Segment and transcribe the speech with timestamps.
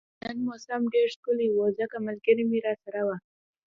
[0.23, 3.15] نن موسم ډیر ښکلی وو ځکه ملګري مې راسره وو